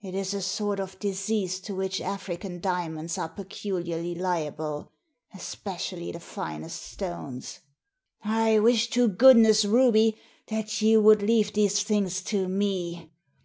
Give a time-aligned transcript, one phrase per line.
[0.00, 4.92] It is a sort of disease to which African diamonds are peculiarly liable,
[5.34, 7.58] especially the finest stones.
[8.22, 13.10] I wish to goodness, Ruby, that you would leave these things to me.